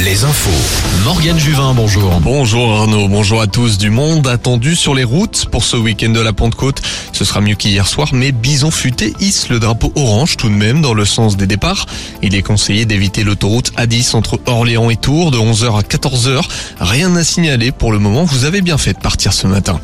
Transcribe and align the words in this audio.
Les 0.00 0.24
infos. 0.24 0.50
Morgane 1.04 1.38
Juvin, 1.38 1.72
bonjour. 1.72 2.20
Bonjour 2.20 2.74
Arnaud, 2.74 3.08
bonjour 3.08 3.40
à 3.40 3.46
tous. 3.46 3.78
Du 3.78 3.88
monde 3.88 4.26
attendu 4.26 4.76
sur 4.76 4.94
les 4.94 5.04
routes 5.04 5.46
pour 5.50 5.64
ce 5.64 5.78
week-end 5.78 6.10
de 6.10 6.20
la 6.20 6.34
Pentecôte. 6.34 6.82
Ce 7.12 7.24
sera 7.24 7.40
mieux 7.40 7.54
qu'hier 7.54 7.88
soir, 7.88 8.10
mais 8.12 8.32
Bison 8.32 8.70
Futé 8.70 9.14
hisse 9.18 9.48
le 9.48 9.58
drapeau 9.58 9.92
orange 9.96 10.36
tout 10.36 10.50
de 10.50 10.54
même 10.54 10.82
dans 10.82 10.92
le 10.92 11.06
sens 11.06 11.38
des 11.38 11.46
départs. 11.46 11.86
Il 12.20 12.34
est 12.34 12.42
conseillé 12.42 12.84
d'éviter 12.84 13.24
l'autoroute 13.24 13.72
A10 13.78 14.14
entre 14.14 14.38
Orléans 14.44 14.90
et 14.90 14.96
Tours 14.96 15.30
de 15.30 15.38
11h 15.38 15.78
à 15.78 15.82
14h. 15.82 16.42
Rien 16.78 17.16
à 17.16 17.24
signaler 17.24 17.72
pour 17.72 17.92
le 17.92 17.98
moment, 17.98 18.24
vous 18.24 18.44
avez 18.44 18.60
bien 18.60 18.76
fait 18.76 18.92
de 18.92 19.00
partir 19.00 19.32
ce 19.32 19.46
matin. 19.46 19.80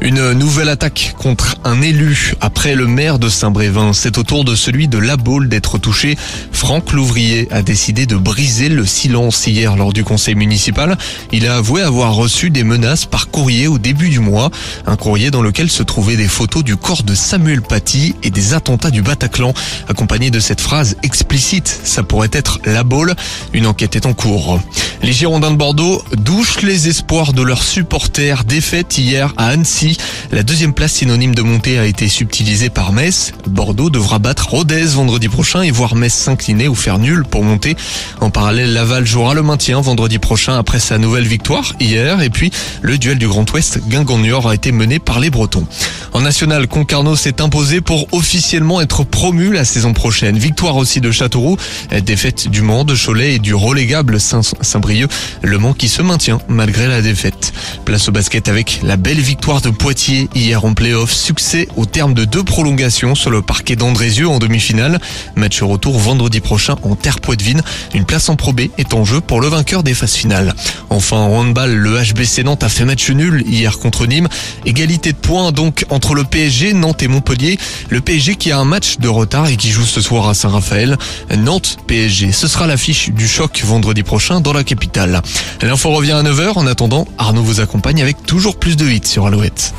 Une 0.00 0.32
nouvelle 0.32 0.68
attaque 0.68 1.14
contre 1.16 1.54
un 1.62 1.80
élu 1.80 2.34
après 2.40 2.74
le 2.74 2.88
maire 2.88 3.20
de 3.20 3.28
Saint-Brévin. 3.28 3.92
C'est 3.92 4.18
au 4.18 4.24
tour 4.24 4.44
de 4.44 4.56
celui 4.56 4.88
de 4.88 4.98
La 4.98 5.16
Baule 5.16 5.48
d'être 5.48 5.78
touché. 5.78 6.18
Franck 6.50 6.92
Louvrier 6.92 7.46
a 7.52 7.62
décidé 7.62 8.06
de 8.06 8.16
briser 8.16 8.68
le 8.68 8.84
silence 8.84 9.11
hier 9.46 9.76
lors 9.76 9.92
du 9.92 10.04
conseil 10.04 10.34
municipal. 10.34 10.96
Il 11.32 11.46
a 11.46 11.56
avoué 11.56 11.82
avoir 11.82 12.14
reçu 12.14 12.50
des 12.50 12.64
menaces 12.64 13.04
par 13.04 13.28
courrier 13.28 13.68
au 13.68 13.78
début 13.78 14.08
du 14.08 14.20
mois. 14.20 14.50
Un 14.86 14.96
courrier 14.96 15.30
dans 15.30 15.42
lequel 15.42 15.70
se 15.70 15.82
trouvaient 15.82 16.16
des 16.16 16.28
photos 16.28 16.64
du 16.64 16.76
corps 16.76 17.02
de 17.02 17.14
Samuel 17.14 17.62
Paty 17.62 18.14
et 18.22 18.30
des 18.30 18.54
attentats 18.54 18.90
du 18.90 19.02
Bataclan, 19.02 19.52
accompagné 19.88 20.30
de 20.30 20.40
cette 20.40 20.60
phrase 20.60 20.96
explicite. 21.02 21.68
Ça 21.84 22.02
pourrait 22.02 22.30
être 22.32 22.58
La 22.64 22.84
Baule. 22.84 23.14
Une 23.52 23.66
enquête 23.66 23.96
est 23.96 24.06
en 24.06 24.14
cours. 24.14 24.60
Les 25.02 25.12
Girondins 25.12 25.50
de 25.50 25.56
Bordeaux 25.56 26.02
douchent 26.16 26.62
les 26.62 26.88
espoirs 26.88 27.32
de 27.32 27.42
leurs 27.42 27.62
supporters. 27.62 28.44
Défaite 28.44 28.96
hier 28.98 29.34
à 29.36 29.48
Annecy. 29.48 29.96
La 30.30 30.42
deuxième 30.42 30.72
place 30.72 30.92
synonyme 30.92 31.34
de 31.34 31.42
montée 31.42 31.78
a 31.78 31.86
été 31.86 32.08
subtilisée 32.08 32.70
par 32.70 32.92
Metz. 32.92 33.32
Bordeaux 33.48 33.90
devra 33.90 34.18
battre 34.18 34.48
Rodez 34.50 34.86
vendredi 34.86 35.28
prochain 35.28 35.62
et 35.62 35.70
voir 35.70 35.96
Metz 35.96 36.14
s'incliner 36.14 36.68
ou 36.68 36.74
faire 36.74 36.98
nul 36.98 37.24
pour 37.24 37.42
monter. 37.42 37.76
En 38.20 38.30
parallèle, 38.30 38.72
Laval 38.72 39.01
jouera 39.06 39.34
le 39.34 39.42
maintien 39.42 39.80
vendredi 39.80 40.18
prochain 40.18 40.58
après 40.58 40.80
sa 40.80 40.98
nouvelle 40.98 41.26
victoire 41.26 41.74
hier. 41.80 42.20
Et 42.22 42.30
puis, 42.30 42.50
le 42.80 42.98
duel 42.98 43.18
du 43.18 43.28
Grand 43.28 43.50
Ouest 43.52 43.80
Guingamp-Niort 43.88 44.48
a 44.48 44.54
été 44.54 44.72
mené 44.72 44.98
par 44.98 45.20
les 45.20 45.30
Bretons. 45.30 45.66
En 46.12 46.20
national, 46.20 46.68
Concarneau 46.68 47.16
s'est 47.16 47.40
imposé 47.40 47.80
pour 47.80 48.06
officiellement 48.12 48.80
être 48.80 49.04
promu 49.04 49.52
la 49.52 49.64
saison 49.64 49.92
prochaine. 49.92 50.38
Victoire 50.38 50.76
aussi 50.76 51.00
de 51.00 51.10
Châteauroux, 51.10 51.56
défaite 52.04 52.48
du 52.48 52.62
Mans, 52.62 52.84
de 52.84 52.94
Cholet 52.94 53.34
et 53.34 53.38
du 53.38 53.54
relégable 53.54 54.20
Saint-Brieuc. 54.20 55.10
Le 55.42 55.58
Mans 55.58 55.72
qui 55.72 55.88
se 55.88 56.02
maintient 56.02 56.40
malgré 56.48 56.86
la 56.86 57.02
défaite. 57.02 57.52
Place 57.84 58.08
au 58.08 58.12
basket 58.12 58.48
avec 58.48 58.80
la 58.82 58.96
belle 58.96 59.20
victoire 59.20 59.60
de 59.60 59.70
Poitiers 59.70 60.28
hier 60.34 60.64
en 60.64 60.74
playoff. 60.74 61.12
Succès 61.12 61.68
au 61.76 61.86
terme 61.86 62.14
de 62.14 62.24
deux 62.24 62.44
prolongations 62.44 63.14
sur 63.14 63.30
le 63.30 63.42
parquet 63.42 63.76
d'Andrézieux 63.76 64.28
en 64.28 64.38
demi-finale. 64.38 65.00
Match 65.36 65.62
retour 65.62 65.98
vendredi 65.98 66.40
prochain 66.40 66.76
en 66.82 66.94
terre 66.94 67.20
poitevine. 67.20 67.62
Une 67.94 68.04
place 68.04 68.28
en 68.28 68.36
Pro 68.36 68.52
B 68.52 68.62
est 68.78 68.91
en 68.94 69.04
jeu 69.04 69.20
pour 69.20 69.40
le 69.40 69.48
vainqueur 69.48 69.82
des 69.82 69.94
phases 69.94 70.14
finales. 70.14 70.54
Enfin, 70.90 71.16
en 71.16 71.38
handball, 71.38 71.74
le 71.74 72.02
HBC 72.02 72.44
Nantes 72.44 72.62
a 72.62 72.68
fait 72.68 72.84
match 72.84 73.10
nul 73.10 73.44
hier 73.46 73.78
contre 73.78 74.06
Nîmes. 74.06 74.28
Égalité 74.66 75.12
de 75.12 75.16
points 75.16 75.52
donc 75.52 75.84
entre 75.90 76.14
le 76.14 76.24
PSG, 76.24 76.72
Nantes 76.72 77.02
et 77.02 77.08
Montpellier. 77.08 77.58
Le 77.88 78.00
PSG 78.00 78.36
qui 78.36 78.52
a 78.52 78.58
un 78.58 78.64
match 78.64 78.98
de 78.98 79.08
retard 79.08 79.48
et 79.48 79.56
qui 79.56 79.70
joue 79.70 79.84
ce 79.84 80.00
soir 80.00 80.28
à 80.28 80.34
Saint-Raphaël. 80.34 80.98
Nantes 81.36 81.78
PSG, 81.86 82.32
ce 82.32 82.48
sera 82.48 82.66
l'affiche 82.66 83.10
du 83.10 83.28
choc 83.28 83.62
vendredi 83.64 84.02
prochain 84.02 84.40
dans 84.40 84.52
la 84.52 84.64
capitale. 84.64 85.22
L'info 85.62 85.90
revient 85.90 86.12
à 86.12 86.22
9h. 86.22 86.52
En 86.56 86.66
attendant, 86.66 87.06
Arnaud 87.18 87.42
vous 87.42 87.60
accompagne 87.60 88.02
avec 88.02 88.24
toujours 88.26 88.56
plus 88.56 88.76
de 88.76 88.88
hits 88.88 89.00
sur 89.04 89.26
Alouette. 89.26 89.72